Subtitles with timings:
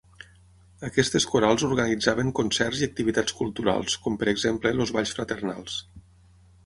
[0.87, 5.77] Aquestes corals organitzaven concerts i activitats culturals, com per exemple, els balls fraternals.